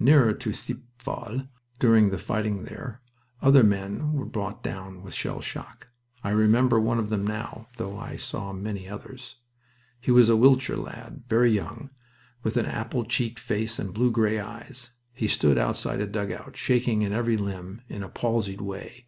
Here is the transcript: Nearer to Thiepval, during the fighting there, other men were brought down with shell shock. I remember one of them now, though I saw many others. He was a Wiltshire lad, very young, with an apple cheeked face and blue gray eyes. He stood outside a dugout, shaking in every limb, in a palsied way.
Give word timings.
Nearer 0.00 0.32
to 0.32 0.50
Thiepval, 0.50 1.48
during 1.78 2.10
the 2.10 2.18
fighting 2.18 2.64
there, 2.64 3.00
other 3.40 3.62
men 3.62 4.12
were 4.12 4.24
brought 4.24 4.64
down 4.64 5.00
with 5.04 5.14
shell 5.14 5.40
shock. 5.40 5.90
I 6.24 6.30
remember 6.30 6.80
one 6.80 6.98
of 6.98 7.08
them 7.08 7.24
now, 7.24 7.68
though 7.76 7.96
I 7.96 8.16
saw 8.16 8.52
many 8.52 8.88
others. 8.88 9.36
He 10.00 10.10
was 10.10 10.28
a 10.28 10.34
Wiltshire 10.34 10.74
lad, 10.76 11.22
very 11.28 11.52
young, 11.52 11.90
with 12.42 12.56
an 12.56 12.66
apple 12.66 13.04
cheeked 13.04 13.38
face 13.38 13.78
and 13.78 13.94
blue 13.94 14.10
gray 14.10 14.40
eyes. 14.40 14.90
He 15.12 15.28
stood 15.28 15.56
outside 15.56 16.00
a 16.00 16.08
dugout, 16.08 16.56
shaking 16.56 17.02
in 17.02 17.12
every 17.12 17.36
limb, 17.36 17.82
in 17.88 18.02
a 18.02 18.08
palsied 18.08 18.60
way. 18.60 19.06